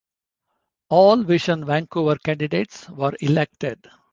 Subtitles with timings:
[0.89, 3.87] All Vision Vancouver candidates were elected.